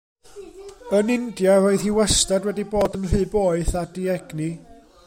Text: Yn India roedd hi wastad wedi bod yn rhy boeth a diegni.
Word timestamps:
Yn 0.99 1.11
India 1.17 1.53
roedd 1.59 1.85
hi 1.85 1.93
wastad 1.99 2.47
wedi 2.49 2.67
bod 2.73 2.97
yn 3.01 3.07
rhy 3.13 3.23
boeth 3.37 3.75
a 3.81 3.87
diegni. 3.99 4.51